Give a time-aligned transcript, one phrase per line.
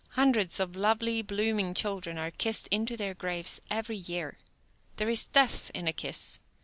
[0.13, 4.39] Hundreds of lovely, blooming children are kissed into their graves every year.
[4.95, 6.39] There is death in a kiss.